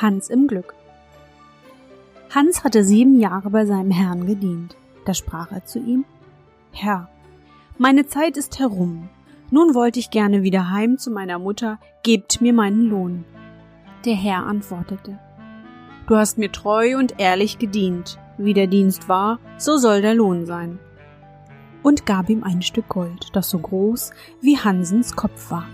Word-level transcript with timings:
Hans 0.00 0.30
im 0.30 0.46
Glück. 0.46 0.74
Hans 2.34 2.64
hatte 2.64 2.84
sieben 2.84 3.18
Jahre 3.20 3.50
bei 3.50 3.66
seinem 3.66 3.90
Herrn 3.90 4.26
gedient. 4.26 4.76
Da 5.04 5.14
sprach 5.14 5.52
er 5.52 5.64
zu 5.64 5.78
ihm 5.78 6.04
Herr, 6.72 7.08
meine 7.76 8.06
Zeit 8.06 8.36
ist 8.36 8.58
herum. 8.58 9.08
Nun 9.50 9.74
wollte 9.74 9.98
ich 9.98 10.10
gerne 10.10 10.42
wieder 10.42 10.70
heim 10.70 10.98
zu 10.98 11.10
meiner 11.10 11.38
Mutter, 11.38 11.78
gebt 12.02 12.40
mir 12.40 12.52
meinen 12.52 12.82
Lohn. 12.82 13.24
Der 14.04 14.14
Herr 14.14 14.46
antwortete 14.46 15.18
Du 16.06 16.16
hast 16.16 16.38
mir 16.38 16.50
treu 16.50 16.96
und 16.96 17.14
ehrlich 17.18 17.58
gedient. 17.58 18.18
Wie 18.38 18.54
der 18.54 18.68
Dienst 18.68 19.08
war, 19.08 19.38
so 19.58 19.76
soll 19.76 20.00
der 20.00 20.14
Lohn 20.14 20.46
sein. 20.46 20.78
Und 21.82 22.06
gab 22.06 22.30
ihm 22.30 22.42
ein 22.42 22.62
Stück 22.62 22.88
Gold, 22.88 23.28
das 23.34 23.50
so 23.50 23.58
groß 23.58 24.12
wie 24.40 24.58
Hansens 24.58 25.14
Kopf 25.14 25.50
war. 25.50 25.66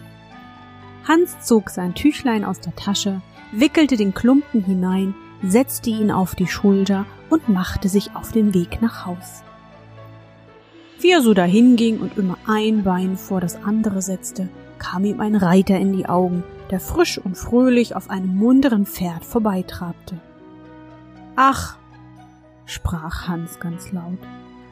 Hans 1.07 1.41
zog 1.41 1.71
sein 1.71 1.95
Tüchlein 1.95 2.45
aus 2.45 2.61
der 2.61 2.75
Tasche, 2.75 3.23
wickelte 3.53 3.97
den 3.97 4.15
Klumpen 4.15 4.63
hinein, 4.65 5.15
setzte 5.43 5.91
ihn 5.91 6.11
auf 6.11 6.35
die 6.35 6.47
Schulter 6.47 7.07
und 7.31 7.49
machte 7.49 7.89
sich 7.89 8.15
auf 8.15 8.33
den 8.33 8.55
Weg 8.55 8.81
nach 8.83 9.07
Haus. 9.07 9.43
Wie 11.01 11.11
er 11.11 11.21
so 11.21 11.35
dahinging 11.35 11.99
und 12.01 12.17
immer 12.17 12.39
ein 12.47 12.83
Bein 12.83 13.17
vor 13.17 13.41
das 13.41 13.63
andere 13.63 14.01
setzte, 14.03 14.49
kam 14.79 15.05
ihm 15.05 15.21
ein 15.21 15.37
Reiter 15.37 15.79
in 15.79 15.93
die 15.93 16.07
Augen, 16.07 16.43
der 16.71 16.81
frisch 16.81 17.19
und 17.19 17.37
fröhlich 17.37 17.95
auf 17.95 18.11
einem 18.11 18.37
munteren 18.37 18.87
Pferd 18.87 19.25
vorbeitrabte. 19.25 20.19
Ach, 21.37 21.77
sprach 22.65 23.29
Hans 23.29 23.61
ganz 23.61 23.93
laut, 23.93 24.19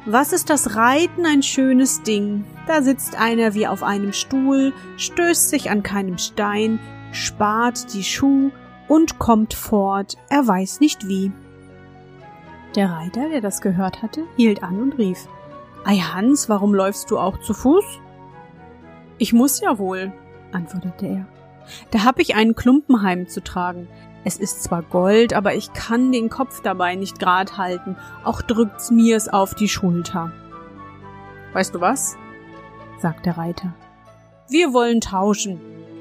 was 0.07 0.33
ist 0.33 0.51
das 0.51 0.77
Reiten 0.77 1.25
ein 1.25 1.43
schönes 1.43 2.03
Ding? 2.03 2.45
Da 2.67 2.83
sitzt 2.83 3.19
einer 3.19 3.55
wie 3.55 3.67
auf 3.67 3.83
einem 3.83 4.13
Stuhl, 4.13 4.73
stößt 4.99 5.49
sich 5.49 5.71
an 5.71 5.83
keinem 5.83 6.19
Stein, 6.19 6.79
spart 7.13 7.95
die 7.95 8.05
Schuh 8.05 8.51
und 8.89 9.19
kommt 9.19 9.55
fort, 9.55 10.17
er 10.29 10.47
weiß 10.47 10.81
nicht 10.81 11.09
wie. 11.09 11.33
Der 12.75 12.91
Reiter, 12.91 13.29
der 13.29 13.41
das 13.41 13.61
gehört 13.61 14.03
hatte, 14.03 14.25
hielt 14.37 14.63
an 14.63 14.81
und 14.81 14.99
rief 14.99 15.29
Ei 15.85 15.97
Hans, 15.97 16.49
warum 16.49 16.75
läufst 16.75 17.11
du 17.11 17.19
auch 17.19 17.39
zu 17.41 17.55
Fuß? 17.55 17.85
Ich 19.19 19.33
muss 19.33 19.61
ja 19.61 19.79
wohl, 19.79 20.13
antwortete 20.53 21.07
er. 21.07 21.27
Da 21.91 22.05
hab 22.05 22.19
ich 22.19 22.35
einen 22.35 22.55
Klumpen 22.55 23.03
heimzutragen. 23.03 23.89
Es 24.25 24.39
ist 24.39 24.63
zwar 24.63 24.83
Gold, 24.83 25.35
aber 25.35 25.55
ich 25.55 25.73
kann 25.75 26.11
den 26.11 26.31
Kopf 26.31 26.63
dabei 26.63 26.95
nicht 26.95 27.19
grad 27.19 27.59
halten, 27.59 27.97
auch 28.25 28.41
drückt's 28.41 28.91
mir's 28.91 29.29
auf 29.29 29.55
die 29.55 29.69
Schulter. 29.69 30.33
Weißt 31.53 31.75
du 31.75 31.81
was? 31.81 32.17
sagt 32.99 33.27
der 33.27 33.37
Reiter. 33.37 33.75
Wir 34.49 34.73
wollen 34.73 35.01
tauschen. 35.01 35.61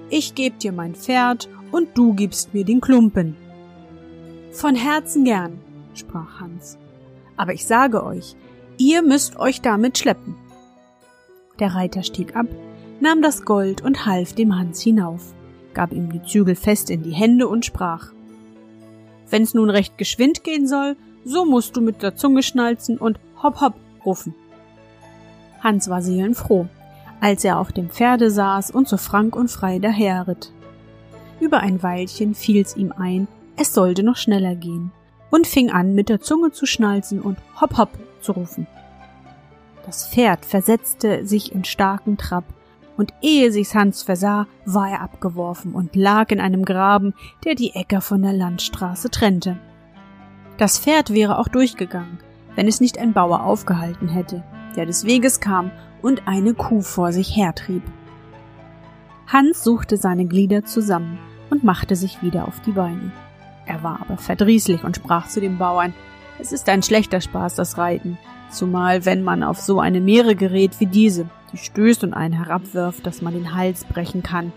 Ich 0.09 0.35
geb 0.35 0.59
dir 0.59 0.71
mein 0.71 0.95
Pferd 0.95 1.49
und 1.73 1.97
du 1.97 2.13
gibst 2.13 2.53
mir 2.53 2.63
den 2.63 2.79
Klumpen. 2.79 3.35
Von 4.51 4.75
Herzen 4.75 5.25
gern, 5.25 5.59
sprach 5.95 6.39
Hans. 6.39 6.77
Aber 7.35 7.53
ich 7.53 7.65
sage 7.65 8.05
euch, 8.05 8.35
ihr 8.77 9.01
müsst 9.01 9.37
euch 9.37 9.59
damit 9.59 9.97
schleppen. 9.97 10.35
Der 11.59 11.73
Reiter 11.73 12.03
stieg 12.03 12.35
ab, 12.35 12.45
nahm 12.99 13.23
das 13.23 13.43
Gold 13.43 13.81
und 13.81 14.05
half 14.05 14.33
dem 14.33 14.55
Hans 14.55 14.81
hinauf, 14.81 15.33
gab 15.73 15.91
ihm 15.91 16.11
die 16.11 16.21
Zügel 16.21 16.55
fest 16.55 16.91
in 16.91 17.01
die 17.01 17.11
Hände 17.11 17.47
und 17.47 17.65
sprach 17.65 18.11
Wenn's 19.29 19.55
nun 19.55 19.71
recht 19.71 19.97
geschwind 19.97 20.43
gehen 20.43 20.67
soll, 20.67 20.95
so 21.25 21.43
musst 21.43 21.75
du 21.75 21.81
mit 21.81 22.03
der 22.03 22.15
Zunge 22.15 22.43
schnalzen 22.43 22.99
und 22.99 23.19
hopp 23.41 23.61
hopp 23.61 23.73
rufen. 24.05 24.35
Hans 25.61 25.89
war 25.89 26.03
seelenfroh, 26.03 26.67
als 27.19 27.43
er 27.43 27.57
auf 27.57 27.71
dem 27.71 27.89
Pferde 27.89 28.29
saß 28.29 28.69
und 28.69 28.87
so 28.87 28.97
frank 28.97 29.35
und 29.35 29.49
frei 29.49 29.79
daherritt. 29.79 30.53
Über 31.43 31.59
ein 31.59 31.83
Weilchen 31.83 32.35
fiel's 32.35 32.77
ihm 32.77 32.93
ein, 32.97 33.27
es 33.57 33.73
sollte 33.73 34.01
noch 34.01 34.15
schneller 34.15 34.55
gehen, 34.55 34.93
und 35.29 35.45
fing 35.45 35.71
an, 35.71 35.93
mit 35.93 36.07
der 36.07 36.21
Zunge 36.21 36.51
zu 36.51 36.65
schnalzen 36.65 37.19
und 37.19 37.37
hopp 37.59 37.77
hopp 37.77 37.89
zu 38.21 38.31
rufen. 38.31 38.65
Das 39.85 40.07
Pferd 40.07 40.45
versetzte 40.45 41.27
sich 41.27 41.51
in 41.51 41.65
starken 41.65 42.15
Trab, 42.15 42.45
und 42.95 43.13
ehe 43.21 43.51
sich's 43.51 43.75
Hans 43.75 44.03
versah, 44.03 44.47
war 44.63 44.89
er 44.89 45.01
abgeworfen 45.01 45.73
und 45.73 45.97
lag 45.97 46.31
in 46.31 46.39
einem 46.39 46.63
Graben, 46.63 47.13
der 47.43 47.55
die 47.55 47.75
Äcker 47.75 47.99
von 47.99 48.21
der 48.21 48.31
Landstraße 48.31 49.09
trennte. 49.09 49.57
Das 50.57 50.79
Pferd 50.79 51.13
wäre 51.13 51.39
auch 51.39 51.49
durchgegangen, 51.49 52.19
wenn 52.55 52.69
es 52.69 52.79
nicht 52.79 52.99
ein 52.99 53.11
Bauer 53.11 53.43
aufgehalten 53.43 54.07
hätte, 54.07 54.45
der 54.77 54.85
des 54.85 55.03
Weges 55.03 55.41
kam 55.41 55.71
und 56.01 56.25
eine 56.25 56.53
Kuh 56.53 56.81
vor 56.81 57.11
sich 57.11 57.35
hertrieb. 57.35 57.83
Hans 59.27 59.65
suchte 59.65 59.97
seine 59.97 60.25
Glieder 60.25 60.63
zusammen 60.63 61.19
und 61.53 61.63
machte 61.63 61.95
sich 61.95 62.23
wieder 62.23 62.47
auf 62.47 62.59
die 62.61 62.71
Beine. 62.71 63.11
Er 63.67 63.83
war 63.83 64.01
aber 64.01 64.17
verdrießlich 64.17 64.83
und 64.83 64.95
sprach 64.95 65.27
zu 65.27 65.39
dem 65.39 65.59
Bauern, 65.59 65.93
es 66.39 66.51
ist 66.51 66.67
ein 66.67 66.81
schlechter 66.81 67.21
Spaß, 67.21 67.53
das 67.53 67.77
Reiten, 67.77 68.17
zumal 68.49 69.05
wenn 69.05 69.23
man 69.23 69.43
auf 69.43 69.59
so 69.59 69.79
eine 69.79 70.01
Meere 70.01 70.35
gerät 70.35 70.79
wie 70.79 70.87
diese, 70.87 71.29
die 71.51 71.57
stößt 71.57 72.03
und 72.03 72.15
einen 72.15 72.33
herabwirft, 72.33 73.05
dass 73.05 73.21
man 73.21 73.35
den 73.35 73.53
Hals 73.53 73.85
brechen 73.85 74.23
kann. 74.23 74.51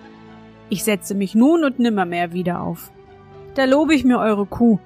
Ich 0.70 0.84
setze 0.84 1.14
mich 1.14 1.34
nun 1.34 1.64
und 1.64 1.78
nimmermehr 1.78 2.32
wieder 2.32 2.62
auf. 2.62 2.90
Da 3.54 3.66
lobe 3.66 3.94
ich 3.94 4.04
mir 4.04 4.18
eure 4.18 4.46
Kuh. 4.46 4.78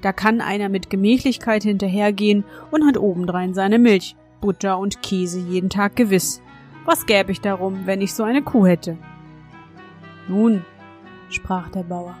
Da 0.00 0.14
kann 0.14 0.40
einer 0.40 0.70
mit 0.70 0.88
Gemächlichkeit 0.88 1.62
hinterhergehen 1.62 2.44
und 2.70 2.86
hat 2.86 2.96
obendrein 2.96 3.52
seine 3.52 3.78
Milch, 3.78 4.16
Butter 4.40 4.78
und 4.78 5.02
Käse 5.02 5.40
jeden 5.40 5.68
Tag 5.68 5.94
gewiss. 5.94 6.40
Was 6.86 7.04
gäbe 7.04 7.32
ich 7.32 7.42
darum, 7.42 7.80
wenn 7.84 8.00
ich 8.00 8.14
so 8.14 8.22
eine 8.22 8.42
Kuh 8.42 8.66
hätte? 8.66 8.96
Nun, 10.26 10.64
sprach 11.34 11.68
der 11.70 11.82
Bauer. 11.82 12.16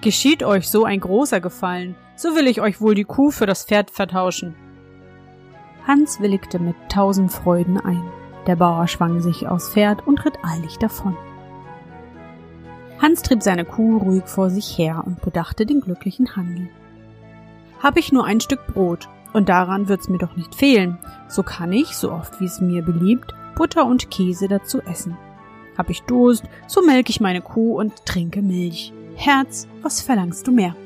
Geschieht 0.00 0.42
euch 0.42 0.68
so 0.68 0.84
ein 0.84 1.00
großer 1.00 1.40
Gefallen, 1.40 1.94
so 2.16 2.34
will 2.34 2.46
ich 2.46 2.60
euch 2.60 2.80
wohl 2.80 2.94
die 2.94 3.04
Kuh 3.04 3.30
für 3.30 3.46
das 3.46 3.64
Pferd 3.64 3.90
vertauschen. 3.90 4.54
Hans 5.86 6.20
willigte 6.20 6.58
mit 6.58 6.76
tausend 6.88 7.32
Freuden 7.32 7.78
ein. 7.78 8.02
Der 8.46 8.56
Bauer 8.56 8.86
schwang 8.88 9.20
sich 9.20 9.48
aufs 9.48 9.70
Pferd 9.70 10.06
und 10.06 10.24
ritt 10.24 10.38
eilig 10.42 10.78
davon. 10.78 11.16
Hans 13.00 13.22
trieb 13.22 13.42
seine 13.42 13.64
Kuh 13.64 13.98
ruhig 13.98 14.24
vor 14.26 14.50
sich 14.50 14.76
her 14.76 15.02
und 15.04 15.22
bedachte 15.22 15.66
den 15.66 15.80
glücklichen 15.80 16.36
Handel. 16.36 16.68
Hab 17.82 17.96
ich 17.96 18.12
nur 18.12 18.24
ein 18.24 18.40
Stück 18.40 18.66
Brot, 18.66 19.08
und 19.32 19.48
daran 19.48 19.88
wird's 19.88 20.08
mir 20.08 20.18
doch 20.18 20.36
nicht 20.36 20.54
fehlen, 20.54 20.98
so 21.28 21.42
kann 21.42 21.72
ich, 21.72 21.96
so 21.96 22.12
oft 22.12 22.40
wie 22.40 22.46
es 22.46 22.60
mir 22.60 22.82
beliebt, 22.82 23.32
Butter 23.54 23.86
und 23.86 24.10
Käse 24.10 24.48
dazu 24.48 24.80
essen. 24.82 25.16
Hab 25.80 25.88
ich 25.88 26.02
Durst, 26.02 26.44
so 26.66 26.82
melk 26.82 27.08
ich 27.08 27.22
meine 27.22 27.40
Kuh 27.40 27.80
und 27.80 28.04
trinke 28.04 28.42
Milch. 28.42 28.92
Herz, 29.14 29.66
was 29.80 30.02
verlangst 30.02 30.46
du 30.46 30.52
mehr? 30.52 30.76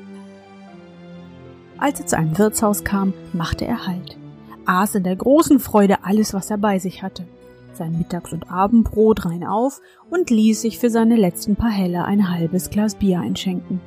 Als 1.77 1.99
er 1.99 2.05
zu 2.05 2.17
einem 2.17 2.37
Wirtshaus 2.37 2.85
kam, 2.85 3.13
machte 3.33 3.65
er 3.65 3.87
Halt, 3.87 4.17
aß 4.63 4.95
in 4.95 5.03
der 5.03 5.17
großen 5.17 5.59
Freude 5.59 6.05
alles, 6.05 6.33
was 6.33 6.49
er 6.49 6.57
bei 6.57 6.79
sich 6.79 7.03
hatte, 7.03 7.25
sein 7.73 7.97
Mittags- 7.97 8.31
und 8.31 8.49
Abendbrot 8.49 9.25
rein 9.25 9.43
auf 9.43 9.81
und 10.09 10.29
ließ 10.29 10.61
sich 10.61 10.79
für 10.79 10.89
seine 10.89 11.17
letzten 11.17 11.57
paar 11.57 11.71
Helle 11.71 12.05
ein 12.05 12.29
halbes 12.31 12.69
Glas 12.69 12.95
Bier 12.95 13.19
einschenken. 13.19 13.81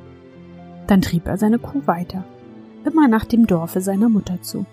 Dann 0.85 1.01
trieb 1.01 1.25
er 1.25 1.37
seine 1.37 1.57
Kuh 1.57 1.81
weiter, 1.87 2.23
immer 2.85 3.07
nach 3.07 3.25
dem 3.25 3.47
Dorfe 3.47 3.81
seiner 3.81 4.09
Mutter 4.09 4.43
zu. 4.43 4.67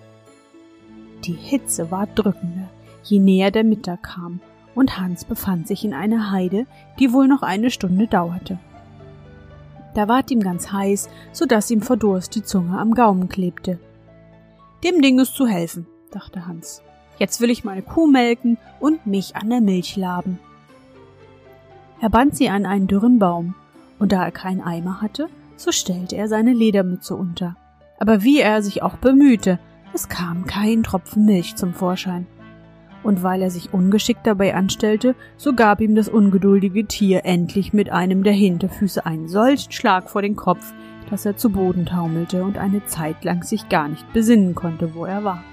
Die 1.23 1.33
Hitze 1.33 1.89
war 1.89 2.05
drückender, 2.05 2.69
je 3.01 3.17
näher 3.17 3.49
der 3.49 3.63
Mittag 3.63 4.03
kam, 4.03 4.39
und 4.77 4.99
Hans 4.99 5.25
befand 5.25 5.67
sich 5.67 5.83
in 5.83 5.93
einer 5.95 6.31
Heide, 6.31 6.67
die 6.99 7.11
wohl 7.11 7.27
noch 7.27 7.41
eine 7.41 7.71
Stunde 7.71 8.05
dauerte. 8.05 8.59
Da 9.95 10.07
ward 10.07 10.29
ihm 10.29 10.41
ganz 10.41 10.71
heiß, 10.71 11.09
so 11.31 11.47
dass 11.47 11.71
ihm 11.71 11.81
vor 11.81 11.97
Durst 11.97 12.35
die 12.35 12.43
Zunge 12.43 12.77
am 12.77 12.93
Gaumen 12.93 13.27
klebte. 13.27 13.79
Dem 14.83 15.01
Ding 15.01 15.17
ist 15.17 15.33
zu 15.33 15.47
helfen, 15.47 15.87
dachte 16.11 16.45
Hans. 16.45 16.83
Jetzt 17.17 17.41
will 17.41 17.49
ich 17.49 17.63
meine 17.63 17.81
Kuh 17.81 18.05
melken 18.05 18.59
und 18.79 19.07
mich 19.07 19.35
an 19.35 19.49
der 19.49 19.61
Milch 19.61 19.95
laben. 19.95 20.37
Er 21.99 22.09
band 22.09 22.37
sie 22.37 22.49
an 22.49 22.67
einen 22.67 22.85
dürren 22.85 23.17
Baum, 23.17 23.55
und 23.97 24.11
da 24.11 24.23
er 24.23 24.31
keinen 24.31 24.61
Eimer 24.61 25.01
hatte, 25.01 25.27
so 25.55 25.71
stellte 25.71 26.15
er 26.15 26.27
seine 26.27 26.53
Ledermütze 26.53 27.15
unter. 27.15 27.55
Aber 27.97 28.21
wie 28.21 28.39
er 28.39 28.61
sich 28.61 28.83
auch 28.83 28.97
bemühte, 28.97 29.57
es 29.95 30.07
kam 30.07 30.45
kein 30.45 30.83
Tropfen 30.83 31.25
Milch 31.25 31.55
zum 31.55 31.73
Vorschein. 31.73 32.27
Und 33.03 33.23
weil 33.23 33.41
er 33.41 33.51
sich 33.51 33.73
ungeschickt 33.73 34.25
dabei 34.25 34.55
anstellte, 34.55 35.15
so 35.37 35.53
gab 35.53 35.81
ihm 35.81 35.95
das 35.95 36.09
ungeduldige 36.09 36.85
Tier 36.85 37.25
endlich 37.25 37.73
mit 37.73 37.89
einem 37.89 38.23
der 38.23 38.33
Hinterfüße 38.33 39.05
einen 39.05 39.27
solchen 39.27 39.71
Schlag 39.71 40.09
vor 40.09 40.21
den 40.21 40.35
Kopf, 40.35 40.73
dass 41.09 41.25
er 41.25 41.37
zu 41.37 41.49
Boden 41.49 41.85
taumelte 41.85 42.43
und 42.43 42.57
eine 42.57 42.85
Zeit 42.85 43.23
lang 43.23 43.43
sich 43.43 43.69
gar 43.69 43.87
nicht 43.87 44.11
besinnen 44.13 44.55
konnte, 44.55 44.93
wo 44.93 45.05
er 45.05 45.23
war. 45.23 45.43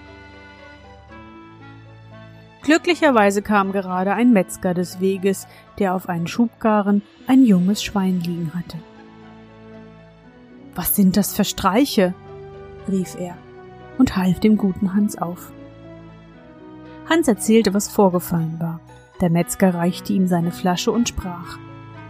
Glücklicherweise 2.63 3.43
kam 3.43 3.73
gerade 3.73 4.15
ein 4.15 4.33
Metzger 4.33 4.73
des 4.73 4.99
Weges, 4.99 5.47
der 5.79 5.95
auf 5.95 6.09
einen 6.09 6.27
Schubkarren 6.27 7.03
ein 7.27 7.45
junges 7.45 7.85
Schwein 7.85 8.21
liegen 8.21 8.53
hatte. 8.55 8.79
Was 10.75 10.97
sind 10.97 11.17
das 11.17 11.35
für 11.35 11.45
Streiche? 11.45 12.15
rief 12.89 13.17
er 13.19 13.37
und 13.99 14.17
half 14.17 14.41
dem 14.41 14.57
guten 14.57 14.95
Hans 14.95 15.17
auf. 15.17 15.53
Hans 17.09 17.29
erzählte, 17.29 17.75
was 17.75 17.89
vorgefallen 17.89 18.57
war. 18.61 18.81
Der 19.21 19.31
Metzger 19.31 19.75
reichte 19.75 20.13
ihm 20.13 20.27
seine 20.27 20.53
Flasche 20.53 20.91
und 20.91 21.09
sprach 21.09 21.59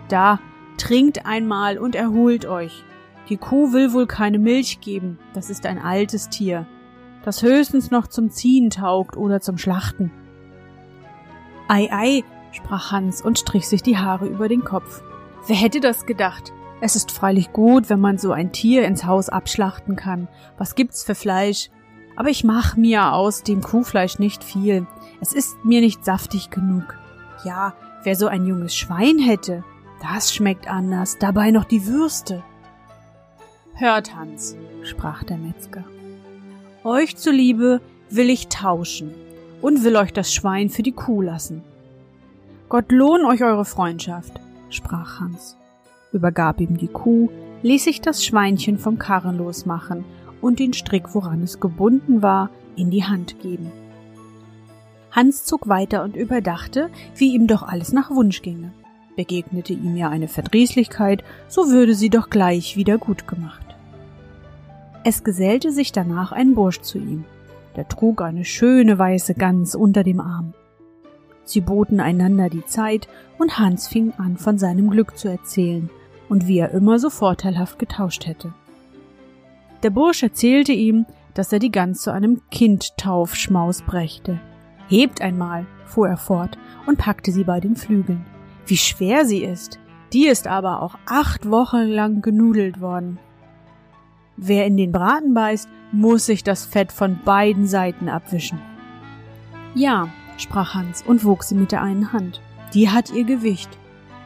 Da, 0.08 0.41
trinkt 0.79 1.26
einmal 1.26 1.79
und 1.79 1.94
erholt 1.94 2.46
euch. 2.46 2.85
Die 3.29 3.37
Kuh 3.37 3.73
will 3.73 3.93
wohl 3.93 4.06
keine 4.06 4.38
Milch 4.38 4.81
geben, 4.81 5.19
das 5.32 5.50
ist 5.50 5.67
ein 5.67 5.79
altes 5.79 6.29
Tier, 6.29 6.67
das 7.25 7.43
höchstens 7.43 7.91
noch 7.91 8.06
zum 8.06 8.31
Ziehen 8.31 8.70
taugt 8.70 9.17
oder 9.17 9.41
zum 9.41 9.56
Schlachten. 9.56 10.11
Ei, 11.69 11.88
ei, 11.91 12.25
sprach 12.52 12.93
Hans 12.93 13.23
und 13.23 13.38
strich 13.38 13.67
sich 13.67 13.82
die 13.82 13.96
Haare 13.96 14.26
über 14.26 14.49
den 14.49 14.64
Kopf. 14.64 15.02
Wer 15.46 15.56
hätte 15.56 15.81
das 15.81 16.05
gedacht? 16.05 16.52
Es 16.81 16.96
ist 16.96 17.11
freilich 17.11 17.52
gut, 17.52 17.88
wenn 17.88 18.00
man 18.00 18.19
so 18.19 18.32
ein 18.32 18.52
Tier 18.52 18.85
ins 18.85 19.06
Haus 19.06 19.31
abschlachten 19.31 19.96
kann. 19.96 20.29
Was 20.58 20.75
gibt's 20.75 21.02
für 21.02 21.14
Fleisch? 21.14 21.70
Aber 22.17 22.29
ich 22.29 22.45
mach 22.45 22.77
mir 22.77 23.13
aus 23.13 23.43
dem 23.43 23.61
Kuhfleisch 23.61 24.19
nicht 24.19 24.45
viel. 24.45 24.87
Es 25.21 25.33
ist 25.33 25.65
mir 25.65 25.81
nicht 25.81 26.05
saftig 26.05 26.51
genug. 26.51 26.97
Ja, 27.45 27.75
wer 28.05 28.17
so 28.17 28.27
ein 28.27 28.47
junges 28.47 28.77
Schwein 28.77 29.19
hätte, 29.19 29.65
das 30.01 30.35
schmeckt 30.35 30.69
anders, 30.69 31.19
dabei 31.19 31.51
noch 31.51 31.65
die 31.65 31.87
Würste. 31.87 32.43
Hört, 33.75 34.15
Hans, 34.15 34.57
sprach 34.83 35.25
der 35.25 35.39
Metzger. 35.39 35.85
Euch 36.85 37.17
zuliebe 37.17 37.81
will 38.11 38.31
ich 38.31 38.49
tauschen 38.49 39.15
und 39.63 39.83
will 39.83 39.97
euch 39.97 40.13
das 40.13 40.33
Schwein 40.33 40.69
für 40.69 40.83
die 40.83 40.93
Kuh 40.93 41.23
lassen. 41.23 41.63
Gott 42.69 42.93
lohn 42.93 43.25
euch 43.25 43.43
eure 43.43 43.65
Freundschaft, 43.65 44.41
sprach 44.69 45.21
Hans, 45.21 45.57
übergab 46.13 46.61
ihm 46.61 46.77
die 46.77 46.89
Kuh, 46.89 47.31
ließ 47.63 47.85
sich 47.85 48.01
das 48.01 48.25
Schweinchen 48.25 48.79
vom 48.79 48.99
Karren 48.99 49.39
losmachen 49.39 50.05
und 50.44 50.58
den 50.58 50.75
Strick, 50.75 51.14
woran 51.14 51.43
es 51.43 51.58
gebunden 51.58 52.23
war, 52.23 52.50
in 52.76 52.91
die 52.91 53.05
Hand 53.05 53.41
geben. 53.41 53.73
Hans 55.11 55.44
zog 55.44 55.69
weiter 55.69 56.05
und 56.05 56.17
überdachte, 56.17 56.91
wie 57.17 57.35
ihm 57.35 57.46
doch 57.46 57.62
alles 57.62 57.93
nach 57.93 58.11
Wunsch 58.11 58.43
ginge. 58.43 58.73
Begegnete 59.17 59.73
ihm 59.73 59.96
ja 59.96 60.11
eine 60.11 60.29
Verdrießlichkeit, 60.29 61.25
so 61.49 61.70
würde 61.70 61.94
sie 61.94 62.11
doch 62.11 62.31
gleich 62.31 62.76
wieder 62.76 62.99
gut 62.99 63.26
gemacht. 63.26 63.64
Es 65.05 65.25
gesellte 65.25 65.70
sich 65.70 65.93
danach 65.93 66.32
ein 66.32 66.55
Bursch 66.55 66.81
zu 66.81 66.99
ihm, 66.99 67.25
der 67.76 67.88
trug 67.88 68.20
eine 68.20 68.44
schöne 68.44 68.99
weiße 68.99 69.35
Gans 69.35 69.75
unter 69.75 70.02
dem 70.02 70.20
Arm. 70.20 70.52
Sie 71.44 71.61
boten 71.61 72.00
einander 72.00 72.49
die 72.49 72.64
Zeit, 72.67 73.08
und 73.38 73.58
Hans 73.58 73.88
fing 73.88 74.12
an, 74.19 74.37
von 74.37 74.58
seinem 74.58 74.91
Glück 74.91 75.17
zu 75.17 75.29
erzählen 75.29 75.91
und 76.29 76.49
wie 76.49 76.58
er 76.58 76.70
immer 76.73 76.99
so 76.99 77.11
vorteilhaft 77.11 77.79
getauscht 77.79 78.26
hätte. 78.26 78.52
Der 79.85 79.91
Bursch 79.91 80.23
erzählte 80.23 80.73
ihm, 80.73 81.05
dass 81.35 81.53
er 81.53 81.59
die 81.59 81.71
Gans 81.71 82.01
zu 82.01 82.11
einem 82.11 82.41
Kindtaufschmaus 82.51 83.83
brächte. 83.83 84.41
Hebt 84.89 85.21
einmal, 85.21 85.67
fuhr 85.85 86.09
er 86.09 86.17
fort 86.17 86.57
und 86.87 86.97
packte 86.97 87.33
sie 87.33 87.45
bei 87.45 87.61
den 87.61 87.77
Flügeln. 87.77 88.25
Wie 88.67 88.79
schwer 88.79 89.27
sie 89.27 89.45
ist! 89.45 89.79
Die 90.15 90.27
ist 90.27 90.47
aber 90.47 90.81
auch 90.81 90.97
acht 91.05 91.51
Wochen 91.51 91.83
lang 91.83 92.23
genudelt 92.23 92.81
worden. 92.81 93.19
Wer 94.39 94.65
in 94.65 94.79
den 94.79 94.91
Braten 94.91 95.35
beißt, 95.35 95.69
muss 95.93 96.25
sich 96.25 96.43
das 96.43 96.65
Fett 96.65 96.91
von 96.91 97.19
beiden 97.23 97.67
Seiten 97.67 98.09
abwischen. 98.09 98.61
Ja, 99.75 100.09
sprach 100.39 100.75
Hans 100.75 101.03
und 101.03 101.27
wog 101.27 101.43
sie 101.43 101.57
mit 101.57 101.73
der 101.73 101.83
einen 101.83 102.13
Hand. 102.13 102.41
Die 102.73 102.89
hat 102.89 103.13
ihr 103.13 103.25
Gewicht. 103.25 103.71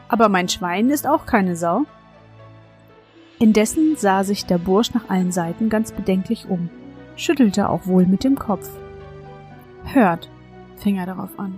Aber 0.07 0.29
mein 0.29 0.47
Schwein 0.47 0.89
ist 0.89 1.05
auch 1.05 1.25
keine 1.25 1.57
Sau. 1.57 1.85
Indessen 3.39 3.95
sah 3.95 4.23
sich 4.25 4.45
der 4.45 4.57
Bursch 4.57 4.93
nach 4.93 5.09
allen 5.09 5.31
Seiten 5.31 5.69
ganz 5.69 5.93
bedenklich 5.93 6.47
um, 6.49 6.69
schüttelte 7.15 7.69
auch 7.69 7.87
wohl 7.87 8.05
mit 8.05 8.23
dem 8.25 8.37
Kopf. 8.37 8.69
Hört, 9.85 10.29
fing 10.75 10.97
er 10.97 11.05
darauf 11.05 11.39
an, 11.39 11.57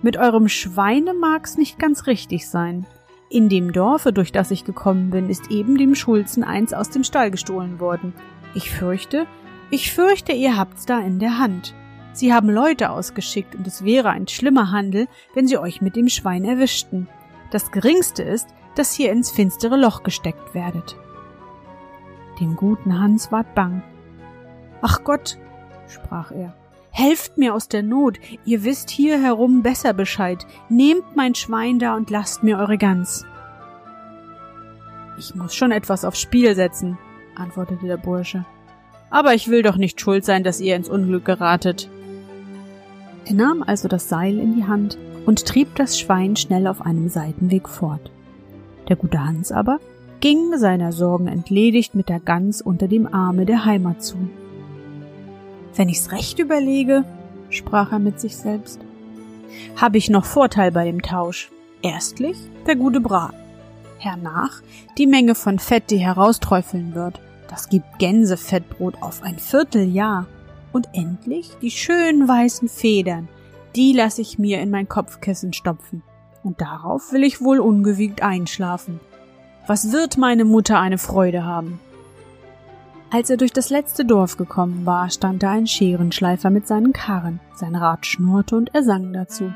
mit 0.00 0.16
eurem 0.16 0.48
Schweine 0.48 1.14
mag's 1.14 1.58
nicht 1.58 1.78
ganz 1.78 2.06
richtig 2.06 2.48
sein. 2.48 2.86
In 3.28 3.48
dem 3.48 3.72
Dorfe, 3.72 4.12
durch 4.12 4.32
das 4.32 4.50
ich 4.50 4.64
gekommen 4.64 5.10
bin, 5.10 5.28
ist 5.30 5.50
eben 5.50 5.78
dem 5.78 5.94
Schulzen 5.94 6.44
eins 6.44 6.72
aus 6.72 6.90
dem 6.90 7.04
Stall 7.04 7.30
gestohlen 7.30 7.78
worden. 7.78 8.14
Ich 8.54 8.70
fürchte, 8.70 9.26
ich 9.70 9.92
fürchte, 9.92 10.32
ihr 10.32 10.56
habt's 10.56 10.86
da 10.86 10.98
in 11.00 11.18
der 11.18 11.38
Hand. 11.38 11.74
Sie 12.12 12.34
haben 12.34 12.50
Leute 12.50 12.90
ausgeschickt 12.90 13.54
und 13.54 13.66
es 13.66 13.84
wäre 13.84 14.10
ein 14.10 14.28
schlimmer 14.28 14.70
Handel, 14.70 15.08
wenn 15.34 15.46
sie 15.46 15.56
euch 15.56 15.80
mit 15.80 15.96
dem 15.96 16.08
Schwein 16.08 16.44
erwischten. 16.44 17.08
Das 17.50 17.70
geringste 17.70 18.22
ist, 18.22 18.48
dass 18.74 18.98
ihr 18.98 19.12
ins 19.12 19.30
finstere 19.30 19.76
Loch 19.76 20.02
gesteckt 20.02 20.54
werdet. 20.54 20.96
Dem 22.40 22.56
guten 22.56 22.98
Hans 22.98 23.30
ward 23.30 23.54
bang. 23.54 23.82
Ach 24.80 25.04
Gott, 25.04 25.38
sprach 25.88 26.32
er, 26.32 26.54
helft 26.90 27.38
mir 27.38 27.54
aus 27.54 27.68
der 27.68 27.82
Not, 27.82 28.18
ihr 28.44 28.64
wisst 28.64 28.90
hier 28.90 29.20
herum 29.20 29.62
besser 29.62 29.92
Bescheid, 29.92 30.46
nehmt 30.68 31.16
mein 31.16 31.34
Schwein 31.34 31.78
da 31.78 31.96
und 31.96 32.10
lasst 32.10 32.42
mir 32.42 32.58
eure 32.58 32.78
Gans. 32.78 33.24
Ich 35.18 35.34
muss 35.34 35.54
schon 35.54 35.72
etwas 35.72 36.04
aufs 36.04 36.20
Spiel 36.20 36.54
setzen, 36.54 36.98
antwortete 37.36 37.86
der 37.86 37.96
Bursche. 37.96 38.44
Aber 39.10 39.34
ich 39.34 39.48
will 39.48 39.62
doch 39.62 39.76
nicht 39.76 40.00
schuld 40.00 40.24
sein, 40.24 40.42
dass 40.42 40.60
ihr 40.60 40.74
ins 40.74 40.88
Unglück 40.88 41.24
geratet. 41.24 41.88
Er 43.26 43.34
nahm 43.34 43.62
also 43.62 43.88
das 43.88 44.08
Seil 44.08 44.38
in 44.38 44.54
die 44.56 44.66
Hand 44.66 44.98
und 45.26 45.46
trieb 45.46 45.74
das 45.76 45.98
Schwein 45.98 46.34
schnell 46.34 46.66
auf 46.66 46.80
einem 46.80 47.08
Seitenweg 47.08 47.68
fort. 47.68 48.10
Der 48.88 48.96
gute 48.96 49.24
Hans 49.24 49.52
aber 49.52 49.78
ging 50.20 50.56
seiner 50.56 50.92
Sorgen 50.92 51.26
entledigt 51.26 51.94
mit 51.94 52.08
der 52.08 52.20
Gans 52.20 52.62
unter 52.62 52.88
dem 52.88 53.12
Arme 53.12 53.44
der 53.44 53.64
Heimat 53.64 54.02
zu. 54.02 54.16
Wenn 55.74 55.88
ich's 55.88 56.12
recht 56.12 56.38
überlege, 56.38 57.04
sprach 57.50 57.92
er 57.92 57.98
mit 57.98 58.20
sich 58.20 58.36
selbst, 58.36 58.80
habe 59.76 59.98
ich 59.98 60.10
noch 60.10 60.24
Vorteil 60.24 60.70
bei 60.70 60.84
dem 60.84 61.02
Tausch. 61.02 61.50
Erstlich 61.82 62.38
der 62.66 62.76
gute 62.76 63.00
Braten. 63.00 63.36
Hernach 63.98 64.62
die 64.98 65.06
Menge 65.06 65.34
von 65.34 65.58
Fett, 65.58 65.90
die 65.90 65.98
herausträufeln 65.98 66.94
wird. 66.94 67.20
Das 67.48 67.68
gibt 67.68 67.98
Gänsefettbrot 67.98 69.02
auf 69.02 69.22
ein 69.22 69.38
Vierteljahr. 69.38 70.26
Und 70.72 70.88
endlich 70.94 71.50
die 71.60 71.70
schönen 71.70 72.26
weißen 72.26 72.68
Federn. 72.68 73.28
Die 73.76 73.92
lasse 73.92 74.22
ich 74.22 74.38
mir 74.38 74.60
in 74.60 74.70
mein 74.70 74.88
Kopfkissen 74.88 75.52
stopfen. 75.52 76.02
Und 76.42 76.60
darauf 76.60 77.12
will 77.12 77.22
ich 77.22 77.40
wohl 77.40 77.60
ungewiegt 77.60 78.22
einschlafen. 78.22 79.00
Was 79.66 79.92
wird 79.92 80.18
meine 80.18 80.44
Mutter 80.44 80.80
eine 80.80 80.98
Freude 80.98 81.44
haben? 81.44 81.78
Als 83.10 83.28
er 83.28 83.36
durch 83.36 83.52
das 83.52 83.68
letzte 83.70 84.04
Dorf 84.04 84.36
gekommen 84.36 84.86
war, 84.86 85.10
stand 85.10 85.42
da 85.42 85.50
ein 85.50 85.66
Scherenschleifer 85.66 86.50
mit 86.50 86.66
seinen 86.66 86.92
Karren. 86.92 87.40
Sein 87.54 87.76
Rad 87.76 88.06
schnurrte 88.06 88.56
und 88.56 88.74
er 88.74 88.82
sang 88.82 89.12
dazu. 89.12 89.52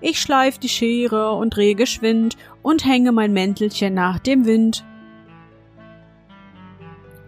Ich 0.00 0.20
schleif 0.20 0.58
die 0.58 0.68
Schere 0.68 1.32
und 1.32 1.56
drehe 1.56 1.74
geschwind 1.74 2.36
und 2.62 2.84
hänge 2.84 3.12
mein 3.12 3.32
Mäntelchen 3.32 3.94
nach 3.94 4.18
dem 4.18 4.46
Wind. 4.46 4.84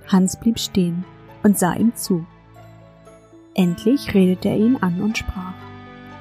Hans 0.08 0.38
blieb 0.38 0.58
stehen 0.58 1.04
und 1.42 1.58
sah 1.58 1.74
ihm 1.74 1.94
zu. 1.94 2.26
Endlich 3.54 4.14
redete 4.14 4.48
er 4.48 4.56
ihn 4.56 4.76
an 4.76 5.02
und 5.02 5.18
sprach 5.18 5.54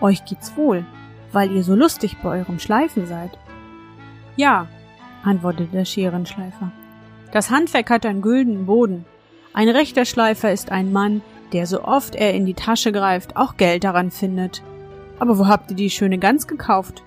Euch 0.02 0.26
geht's 0.26 0.56
wohl, 0.58 0.86
weil 1.32 1.52
ihr 1.52 1.64
so 1.64 1.76
lustig 1.76 2.18
bei 2.22 2.40
eurem 2.40 2.60
Schleifen 2.60 3.06
seid. 3.06 3.38
Ja, 4.36 4.68
antwortete 5.24 5.72
der 5.72 5.86
Scherenschleifer. 5.86 6.72
Das 7.32 7.52
Handwerk 7.52 7.90
hat 7.90 8.06
einen 8.06 8.22
güldenen 8.22 8.66
Boden. 8.66 9.06
Ein 9.54 9.70
rechter 9.70 10.06
Schleifer 10.06 10.52
ist 10.52 10.72
ein 10.72 10.92
Mann, 10.92 11.22
der 11.54 11.66
so 11.66 11.84
oft 11.84 12.16
er 12.16 12.34
in 12.34 12.46
die 12.46 12.54
Tasche 12.54 12.92
greift, 12.92 13.36
auch 13.36 13.58
Geld 13.58 13.84
daran 13.84 14.12
findet. 14.12 14.64
Aber 15.20 15.38
wo 15.38 15.48
habt 15.48 15.72
ihr 15.72 15.76
die 15.76 15.90
schöne 15.90 16.18
Gans 16.18 16.48
gekauft? 16.48 17.04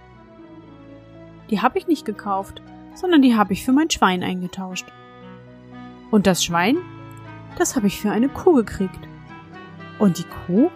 Die 1.51 1.61
hab 1.61 1.77
ich 1.77 1.87
nicht 1.87 2.05
gekauft, 2.05 2.63
sondern 2.95 3.23
die 3.23 3.37
habe 3.37 3.53
ich 3.53 3.65
für 3.65 3.73
mein 3.73 3.91
Schwein 3.91 4.23
eingetauscht. 4.23 4.87
Und 6.11 6.27
das 6.27 6.45
Schwein, 6.45 6.77
das 7.59 7.75
habe 7.75 7.87
ich 7.87 8.01
für 8.01 8.11
eine 8.11 8.29
Kuh 8.29 8.55
gekriegt. 8.55 9.09
Und 9.99 10.19
die 10.19 10.25
Kuh, 10.47 10.71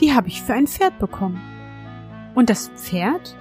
die 0.00 0.14
habe 0.14 0.28
ich 0.28 0.42
für 0.42 0.54
ein 0.54 0.66
Pferd 0.66 0.98
bekommen. 0.98 1.40
Und 2.34 2.50
das 2.50 2.68
Pferd, 2.76 3.36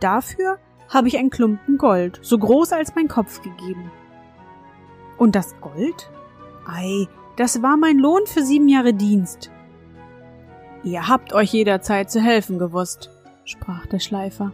dafür 0.00 0.58
habe 0.88 1.08
ich 1.08 1.18
ein 1.18 1.30
Klumpen 1.30 1.78
Gold, 1.78 2.18
so 2.22 2.38
groß 2.38 2.72
als 2.72 2.94
mein 2.94 3.08
Kopf 3.08 3.42
gegeben. 3.42 3.90
Und 5.18 5.34
das 5.34 5.54
Gold? 5.60 6.10
Ei, 6.66 7.08
das 7.36 7.62
war 7.62 7.76
mein 7.76 7.98
Lohn 7.98 8.26
für 8.26 8.42
sieben 8.42 8.68
Jahre 8.68 8.94
Dienst. 8.94 9.50
Ihr 10.84 11.08
habt 11.08 11.32
euch 11.32 11.52
jederzeit 11.52 12.10
zu 12.10 12.20
helfen 12.20 12.58
gewusst, 12.58 13.10
sprach 13.44 13.86
der 13.86 14.00
Schleifer. 14.00 14.52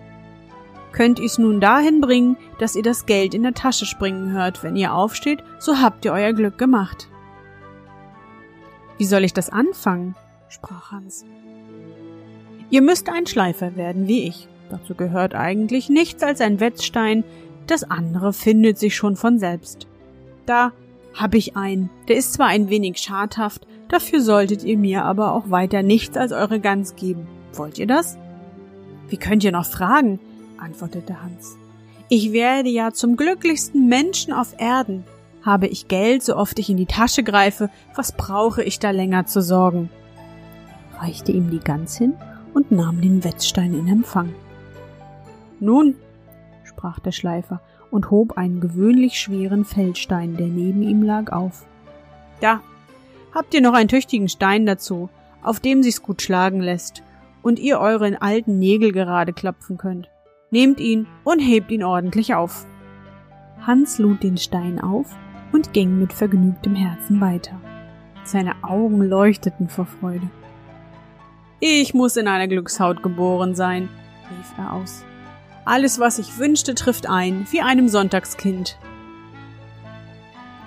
Könnt 0.92 1.18
ihr's 1.18 1.38
nun 1.38 1.60
dahin 1.60 2.00
bringen, 2.00 2.36
dass 2.58 2.76
ihr 2.76 2.82
das 2.82 3.06
Geld 3.06 3.34
in 3.34 3.42
der 3.42 3.54
Tasche 3.54 3.86
springen 3.86 4.32
hört, 4.32 4.62
wenn 4.62 4.76
ihr 4.76 4.94
aufsteht, 4.94 5.42
so 5.58 5.78
habt 5.78 6.04
ihr 6.04 6.12
euer 6.12 6.32
Glück 6.32 6.58
gemacht. 6.58 7.08
Wie 8.96 9.04
soll 9.04 9.24
ich 9.24 9.32
das 9.32 9.50
anfangen? 9.50 10.14
sprach 10.48 10.92
Hans. 10.92 11.24
Ihr 12.70 12.82
müsst 12.82 13.08
ein 13.08 13.26
Schleifer 13.26 13.76
werden 13.76 14.08
wie 14.08 14.24
ich. 14.24 14.46
Dazu 14.70 14.94
gehört 14.94 15.34
eigentlich 15.34 15.88
nichts 15.88 16.22
als 16.22 16.40
ein 16.40 16.60
Wetzstein, 16.60 17.24
das 17.66 17.84
andere 17.84 18.32
findet 18.32 18.78
sich 18.78 18.94
schon 18.94 19.16
von 19.16 19.38
selbst. 19.38 19.86
Da 20.46 20.72
hab 21.14 21.34
ich 21.34 21.56
einen, 21.56 21.90
der 22.08 22.16
ist 22.16 22.34
zwar 22.34 22.48
ein 22.48 22.68
wenig 22.68 22.98
schadhaft, 22.98 23.66
dafür 23.88 24.20
solltet 24.20 24.64
ihr 24.64 24.76
mir 24.76 25.04
aber 25.04 25.32
auch 25.32 25.50
weiter 25.50 25.82
nichts 25.82 26.16
als 26.16 26.32
eure 26.32 26.60
Gans 26.60 26.96
geben. 26.96 27.26
Wollt 27.54 27.78
ihr 27.78 27.86
das? 27.86 28.18
Wie 29.08 29.16
könnt 29.16 29.44
ihr 29.44 29.52
noch 29.52 29.66
fragen? 29.66 30.20
antwortete 30.58 31.22
Hans. 31.22 31.56
Ich 32.10 32.32
werde 32.32 32.68
ja 32.68 32.92
zum 32.92 33.16
glücklichsten 33.16 33.88
Menschen 33.88 34.32
auf 34.32 34.54
Erden. 34.58 35.04
Habe 35.42 35.66
ich 35.66 35.88
Geld, 35.88 36.22
so 36.22 36.36
oft 36.36 36.58
ich 36.58 36.68
in 36.68 36.76
die 36.76 36.86
Tasche 36.86 37.22
greife, 37.22 37.70
was 37.94 38.12
brauche 38.12 38.62
ich 38.62 38.78
da 38.78 38.90
länger 38.90 39.24
zu 39.24 39.40
sorgen? 39.40 39.88
reichte 41.00 41.30
ihm 41.30 41.48
die 41.50 41.60
Gans 41.60 41.96
hin 41.96 42.14
und 42.58 42.72
nahm 42.72 43.00
den 43.00 43.22
Wetzstein 43.22 43.72
in 43.72 43.86
Empfang. 43.86 44.34
Nun, 45.60 45.94
sprach 46.64 46.98
der 46.98 47.12
Schleifer 47.12 47.60
und 47.92 48.10
hob 48.10 48.36
einen 48.36 48.58
gewöhnlich 48.58 49.20
schweren 49.20 49.64
Feldstein, 49.64 50.36
der 50.36 50.48
neben 50.48 50.82
ihm 50.82 51.04
lag, 51.04 51.30
auf. 51.30 51.64
Da, 52.40 52.60
habt 53.32 53.54
ihr 53.54 53.60
noch 53.60 53.74
einen 53.74 53.86
tüchtigen 53.86 54.28
Stein 54.28 54.66
dazu, 54.66 55.08
auf 55.40 55.60
dem 55.60 55.84
sich's 55.84 56.02
gut 56.02 56.20
schlagen 56.20 56.60
lässt 56.60 57.04
und 57.42 57.60
ihr 57.60 57.78
euren 57.78 58.16
alten 58.16 58.58
Nägel 58.58 58.90
gerade 58.90 59.32
klopfen 59.32 59.78
könnt. 59.78 60.10
Nehmt 60.50 60.80
ihn 60.80 61.06
und 61.22 61.38
hebt 61.38 61.70
ihn 61.70 61.84
ordentlich 61.84 62.34
auf. 62.34 62.66
Hans 63.60 64.00
lud 64.00 64.24
den 64.24 64.36
Stein 64.36 64.80
auf 64.80 65.16
und 65.52 65.72
ging 65.72 66.00
mit 66.00 66.12
vergnügtem 66.12 66.74
Herzen 66.74 67.20
weiter. 67.20 67.60
Seine 68.24 68.56
Augen 68.64 69.00
leuchteten 69.00 69.68
vor 69.68 69.86
Freude. 69.86 70.28
Ich 71.60 71.92
muss 71.92 72.16
in 72.16 72.28
einer 72.28 72.46
Glückshaut 72.46 73.02
geboren 73.02 73.56
sein, 73.56 73.88
rief 74.30 74.52
er 74.58 74.74
aus. 74.74 75.04
Alles, 75.64 75.98
was 75.98 76.20
ich 76.20 76.38
wünschte, 76.38 76.76
trifft 76.76 77.08
ein, 77.08 77.48
wie 77.50 77.60
einem 77.60 77.88
Sonntagskind. 77.88 78.78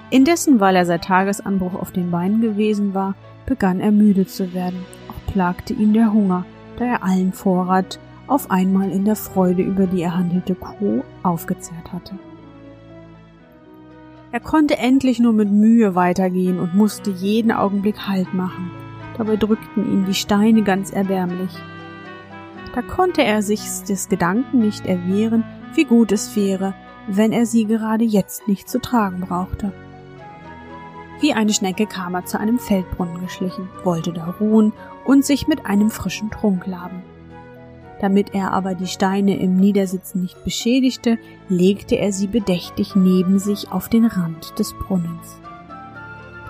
Indessen, 0.10 0.60
weil 0.60 0.75
er 0.75 0.86
seit 0.86 1.05
Tagesanbruch 1.05 1.75
auf 1.75 1.91
den 1.91 2.12
Beinen 2.12 2.41
gewesen 2.41 2.93
war, 2.93 3.15
begann 3.45 3.79
er 3.79 3.93
müde 3.93 4.27
zu 4.27 4.53
werden. 4.53 4.86
Auch 5.07 5.31
plagte 5.31 5.74
ihn 5.74 5.93
der 5.93 6.12
Hunger, 6.12 6.45
da 6.77 6.83
er 6.83 7.03
allen 7.03 7.31
Vorrat 7.31 7.98
auf 8.27 8.51
einmal 8.51 8.91
in 8.91 9.05
der 9.05 9.15
Freude 9.15 9.62
über 9.62 9.88
die 9.88 10.01
erhandelte 10.01 10.55
Kuh 10.55 11.05
aufgezehrt 11.24 11.93
hatte. 11.93 12.19
Er 14.33 14.41
konnte 14.41 14.77
endlich 14.77 15.19
nur 15.19 15.31
mit 15.31 15.50
Mühe 15.50 15.95
weitergehen 15.95 16.60
und 16.60 16.75
musste 16.75 17.12
jeden 17.12 17.53
Augenblick 17.53 18.10
Halt 18.10 18.33
machen 18.33 18.71
dabei 19.18 19.36
drückten 19.36 19.91
ihn 19.91 20.06
die 20.06 20.13
Steine 20.13 20.63
ganz 20.63 20.91
erbärmlich. 20.91 21.51
Da 22.74 22.82
konnte 22.82 23.24
er 23.24 23.41
sich 23.41 23.62
des 23.88 24.08
Gedanken 24.08 24.60
nicht 24.60 24.86
erwehren, 24.86 25.44
wie 25.75 25.84
gut 25.84 26.12
es 26.12 26.36
wäre, 26.36 26.74
wenn 27.08 27.32
er 27.32 27.46
sie 27.46 27.65
gerade 27.65 28.06
jetzt 28.06 28.48
nicht 28.48 28.70
zu 28.70 28.80
tragen 28.80 29.22
brauchte. 29.22 29.74
Wie 31.20 31.34
eine 31.34 31.53
Schnecke 31.53 31.86
kam 31.86 32.15
er 32.15 32.25
zu 32.25 32.39
einem 32.39 32.58
Feldbrunnen 32.58 33.22
geschlichen, 33.22 33.70
wollte 33.84 34.12
da 34.12 34.36
ruhen 34.39 34.74
und 35.06 35.25
sich 35.25 35.48
mit 35.48 35.65
einem 35.65 35.91
frischen 35.91 36.32
Trunk 36.32 36.65
laben. 36.65 37.03
Damit 38.00 38.34
er 38.34 38.51
aber 38.51 38.74
die 38.74 38.88
Steine 38.88 39.38
im 39.38 39.58
Niedersitzen 39.58 40.22
nicht 40.22 40.44
beschädigte, 40.44 41.20
legte 41.48 41.98
er 41.98 42.12
sie 42.12 42.25
bedächtig 42.25 42.96
neben 42.96 43.38
sich 43.38 43.72
auf 43.72 43.89
den 43.89 44.06
Rand 44.06 44.58
des 44.58 44.74
Brunnens. 44.74 45.39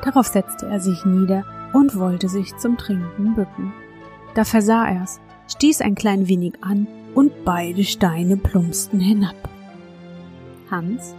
Darauf 0.05 0.27
setzte 0.27 0.67
er 0.67 0.79
sich 0.79 1.03
nieder 1.03 1.43
und 1.73 1.97
wollte 1.97 2.29
sich 2.29 2.55
zum 2.57 2.77
Trinken 2.77 3.35
bücken. 3.35 3.73
Da 4.33 4.43
versah 4.43 4.87
er's, 4.87 5.19
stieß 5.47 5.81
ein 5.81 5.95
klein 5.95 6.27
wenig 6.27 6.53
an 6.61 6.87
und 7.13 7.43
beide 7.43 7.83
Steine 7.83 8.37
plumpsten 8.37 8.99
hinab. 8.99 9.35
Hans, 10.69 11.15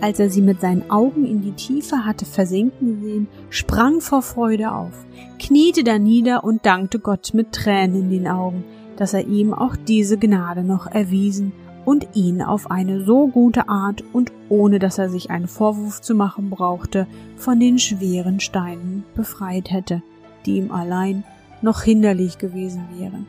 als 0.00 0.20
er 0.20 0.30
sie 0.30 0.42
mit 0.42 0.60
seinen 0.60 0.90
Augen 0.90 1.24
in 1.24 1.42
die 1.42 1.52
Tiefe 1.52 2.04
hatte 2.04 2.26
versinken 2.26 3.00
sehen, 3.00 3.28
sprang 3.50 4.00
vor 4.00 4.22
Freude 4.22 4.72
auf, 4.72 5.04
kniete 5.38 5.82
da 5.82 5.98
nieder 5.98 6.44
und 6.44 6.64
dankte 6.66 6.98
Gott 6.98 7.32
mit 7.34 7.52
Tränen 7.52 8.02
in 8.02 8.10
den 8.10 8.28
Augen, 8.28 8.64
dass 8.96 9.14
er 9.14 9.26
ihm 9.26 9.52
auch 9.52 9.74
diese 9.76 10.18
Gnade 10.18 10.62
noch 10.62 10.86
erwiesen 10.86 11.52
und 11.84 12.08
ihn 12.14 12.42
auf 12.42 12.70
eine 12.70 13.04
so 13.04 13.28
gute 13.28 13.68
Art 13.68 14.02
und 14.12 14.32
ohne 14.48 14.78
dass 14.78 14.98
er 14.98 15.08
sich 15.08 15.30
einen 15.30 15.48
Vorwurf 15.48 16.00
zu 16.00 16.14
machen 16.14 16.50
brauchte, 16.50 17.06
von 17.36 17.60
den 17.60 17.78
schweren 17.78 18.40
Steinen 18.40 19.04
befreit 19.14 19.70
hätte, 19.70 20.02
die 20.46 20.56
ihm 20.56 20.70
allein 20.70 21.24
noch 21.62 21.82
hinderlich 21.82 22.38
gewesen 22.38 22.84
wären. 22.98 23.26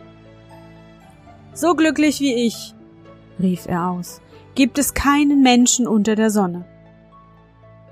So 1.53 1.73
glücklich 1.75 2.19
wie 2.19 2.33
ich, 2.33 2.73
rief 3.39 3.65
er 3.67 3.89
aus, 3.89 4.21
gibt 4.55 4.77
es 4.77 4.93
keinen 4.93 5.41
Menschen 5.41 5.87
unter 5.87 6.15
der 6.15 6.29
Sonne. 6.29 6.65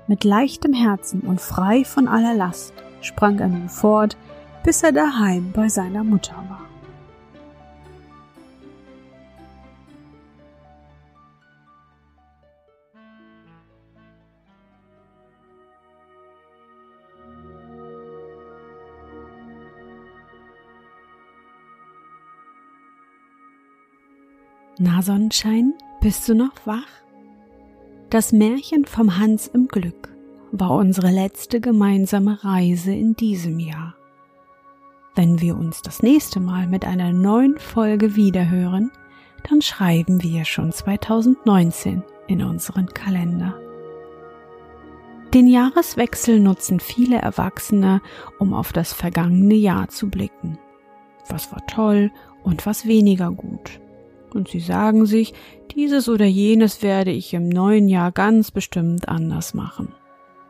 Mit 0.06 0.24
leichtem 0.24 0.74
Herzen 0.74 1.20
und 1.20 1.40
frei 1.40 1.84
von 1.84 2.08
aller 2.08 2.34
Last 2.34 2.74
sprang 3.00 3.38
er 3.38 3.48
nun 3.48 3.68
fort, 3.70 4.18
bis 4.62 4.82
er 4.82 4.92
daheim 4.92 5.52
bei 5.52 5.68
seiner 5.68 6.04
Mutter 6.04 6.34
war. 6.48 6.53
Na 24.86 25.00
Sonnenschein, 25.00 25.72
bist 26.02 26.28
du 26.28 26.34
noch 26.34 26.52
wach? 26.66 26.86
Das 28.10 28.32
Märchen 28.32 28.84
vom 28.84 29.18
Hans 29.18 29.46
im 29.46 29.66
Glück 29.66 30.10
war 30.52 30.72
unsere 30.72 31.10
letzte 31.10 31.58
gemeinsame 31.58 32.44
Reise 32.44 32.92
in 32.92 33.16
diesem 33.16 33.58
Jahr. 33.60 33.94
Wenn 35.14 35.40
wir 35.40 35.56
uns 35.56 35.80
das 35.80 36.02
nächste 36.02 36.38
Mal 36.38 36.66
mit 36.66 36.84
einer 36.84 37.14
neuen 37.14 37.58
Folge 37.58 38.14
wiederhören, 38.14 38.90
dann 39.48 39.62
schreiben 39.62 40.22
wir 40.22 40.44
schon 40.44 40.70
2019 40.70 42.02
in 42.26 42.42
unseren 42.42 42.88
Kalender. 42.88 43.58
Den 45.32 45.46
Jahreswechsel 45.46 46.40
nutzen 46.40 46.78
viele 46.78 47.16
Erwachsene, 47.16 48.02
um 48.38 48.52
auf 48.52 48.74
das 48.74 48.92
vergangene 48.92 49.54
Jahr 49.54 49.88
zu 49.88 50.10
blicken. 50.10 50.58
Was 51.30 51.50
war 51.52 51.66
toll 51.66 52.10
und 52.42 52.66
was 52.66 52.84
weniger 52.84 53.30
gut 53.30 53.80
und 54.34 54.48
sie 54.48 54.60
sagen 54.60 55.06
sich, 55.06 55.32
dieses 55.74 56.08
oder 56.08 56.24
jenes 56.24 56.82
werde 56.82 57.10
ich 57.10 57.34
im 57.34 57.48
neuen 57.48 57.88
Jahr 57.88 58.12
ganz 58.12 58.50
bestimmt 58.50 59.08
anders 59.08 59.54
machen. 59.54 59.92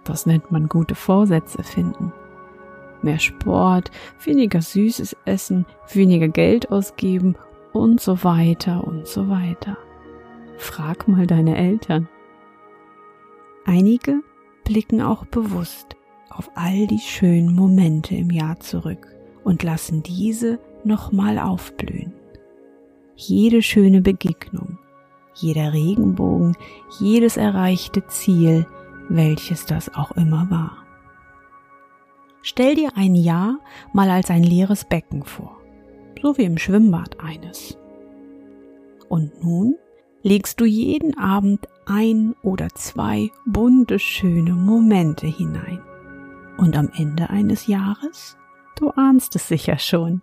Das 0.04 0.26
nennt 0.26 0.50
man 0.50 0.68
gute 0.68 0.94
Vorsätze 0.94 1.62
finden. 1.62 2.12
Mehr 3.02 3.18
Sport, 3.18 3.90
weniger 4.22 4.62
süßes 4.62 5.16
Essen, 5.24 5.66
weniger 5.92 6.28
Geld 6.28 6.70
ausgeben 6.70 7.36
und 7.72 8.00
so 8.00 8.24
weiter 8.24 8.84
und 8.84 9.06
so 9.06 9.28
weiter. 9.28 9.76
Frag 10.56 11.08
mal 11.08 11.26
deine 11.26 11.56
Eltern. 11.56 12.08
Einige 13.66 14.20
blicken 14.64 15.02
auch 15.02 15.24
bewusst 15.26 15.96
auf 16.30 16.50
all 16.54 16.86
die 16.86 16.98
schönen 16.98 17.54
Momente 17.54 18.14
im 18.14 18.30
Jahr 18.30 18.58
zurück 18.60 19.08
und 19.42 19.62
lassen 19.62 20.02
diese 20.02 20.58
nochmal 20.84 21.38
aufblühen 21.38 22.12
jede 23.16 23.62
schöne 23.62 24.00
Begegnung, 24.00 24.78
jeder 25.34 25.72
Regenbogen, 25.72 26.56
jedes 26.98 27.36
erreichte 27.36 28.06
Ziel, 28.06 28.66
welches 29.08 29.66
das 29.66 29.94
auch 29.94 30.12
immer 30.12 30.50
war. 30.50 30.84
Stell 32.42 32.74
dir 32.74 32.90
ein 32.96 33.14
Jahr 33.14 33.58
mal 33.92 34.10
als 34.10 34.30
ein 34.30 34.42
leeres 34.42 34.84
Becken 34.84 35.24
vor, 35.24 35.56
so 36.20 36.36
wie 36.36 36.44
im 36.44 36.58
Schwimmbad 36.58 37.20
eines. 37.20 37.78
Und 39.08 39.42
nun 39.42 39.76
legst 40.22 40.60
du 40.60 40.64
jeden 40.64 41.16
Abend 41.18 41.68
ein 41.86 42.34
oder 42.42 42.68
zwei 42.70 43.30
bunte, 43.46 43.98
schöne 43.98 44.52
Momente 44.52 45.26
hinein. 45.26 45.82
Und 46.56 46.76
am 46.76 46.90
Ende 46.96 47.30
eines 47.30 47.66
Jahres, 47.66 48.36
du 48.76 48.90
ahnst 48.90 49.36
es 49.36 49.48
sicher 49.48 49.78
schon, 49.78 50.22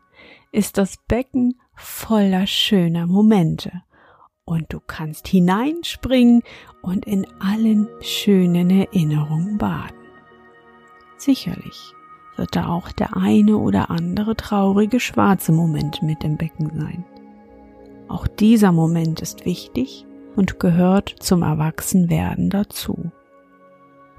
ist 0.51 0.77
das 0.77 0.98
Becken 1.07 1.55
voller 1.81 2.47
schöner 2.47 3.07
Momente. 3.07 3.71
Und 4.45 4.73
du 4.73 4.79
kannst 4.79 5.27
hineinspringen 5.27 6.41
und 6.81 7.05
in 7.05 7.25
allen 7.39 7.88
schönen 8.01 8.69
Erinnerungen 8.69 9.57
baden. 9.57 9.95
Sicherlich 11.17 11.93
wird 12.35 12.55
da 12.55 12.67
auch 12.67 12.91
der 12.91 13.15
eine 13.15 13.57
oder 13.57 13.89
andere 13.91 14.35
traurige 14.35 15.00
schwarze 15.00 15.51
Moment 15.51 16.01
mit 16.01 16.23
im 16.23 16.38
Becken 16.38 16.71
sein. 16.79 17.05
Auch 18.07 18.27
dieser 18.27 18.71
Moment 18.71 19.21
ist 19.21 19.45
wichtig 19.45 20.05
und 20.35 20.59
gehört 20.59 21.15
zum 21.19 21.43
Erwachsenwerden 21.43 22.50
dazu. 22.50 23.11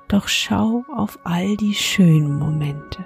Doch 0.09 0.29
schau 0.29 0.85
auf 0.95 1.19
all 1.25 1.57
die 1.57 1.75
schönen 1.75 2.39
Momente. 2.39 3.05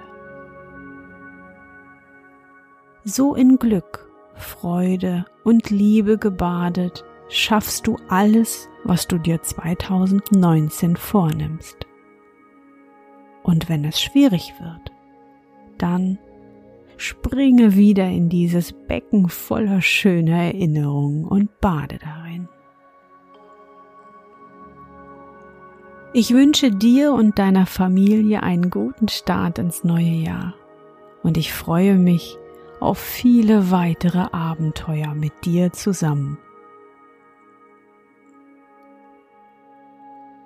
So 3.03 3.35
in 3.35 3.57
Glück, 3.57 4.06
Freude 4.37 5.25
und 5.43 5.69
Liebe 5.69 6.17
gebadet, 6.17 7.03
schaffst 7.29 7.87
du 7.87 7.97
alles, 8.07 8.69
was 8.83 9.07
du 9.07 9.17
dir 9.17 9.41
2019 9.41 10.95
vornimmst. 10.95 11.85
Und 13.43 13.69
wenn 13.69 13.85
es 13.85 14.01
schwierig 14.01 14.53
wird, 14.59 14.91
dann 15.77 16.17
springe 16.97 17.75
wieder 17.75 18.07
in 18.07 18.29
dieses 18.29 18.73
Becken 18.73 19.29
voller 19.29 19.81
schöner 19.81 20.37
Erinnerungen 20.43 21.25
und 21.25 21.61
bade 21.61 21.99
darin. 21.99 22.49
Ich 26.13 26.33
wünsche 26.33 26.71
dir 26.71 27.13
und 27.13 27.37
deiner 27.37 27.65
Familie 27.65 28.41
einen 28.41 28.69
guten 28.69 29.07
Start 29.07 29.59
ins 29.59 29.83
neue 29.83 30.05
Jahr 30.05 30.55
und 31.21 31.37
ich 31.37 31.53
freue 31.53 31.95
mich 31.95 32.37
auf 32.79 32.97
viele 32.97 33.71
weitere 33.71 34.27
Abenteuer 34.31 35.13
mit 35.13 35.45
dir 35.45 35.71
zusammen. 35.73 36.37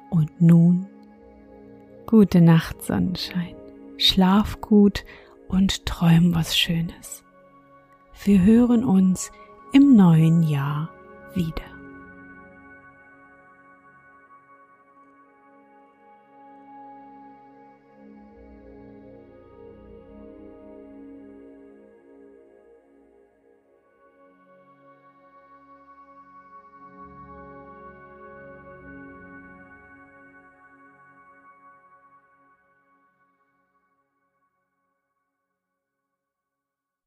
Und 0.10 0.42
nun, 0.42 0.88
gute 2.06 2.42
Nacht, 2.42 2.84
Sonnenschein, 2.84 3.56
schlaf 3.98 4.60
gut 4.62 5.06
und 5.48 5.86
träum 5.86 6.36
was 6.36 6.58
Schönes. 6.58 7.24
Wir 8.24 8.42
hören 8.44 8.84
uns 8.84 9.32
im 9.74 9.96
neuen 9.96 10.44
Jahr 10.44 10.90
wieder. 11.34 11.71